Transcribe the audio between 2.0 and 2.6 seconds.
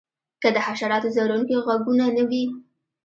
نه وی